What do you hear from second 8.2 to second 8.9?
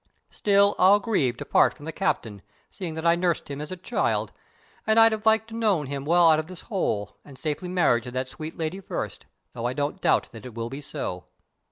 sweet lady